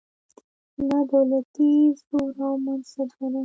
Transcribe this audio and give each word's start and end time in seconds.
نه 0.87 0.99
دولتي 1.11 1.69
زور 2.03 2.33
او 2.47 2.53
منصب 2.65 3.09
لرم. 3.17 3.35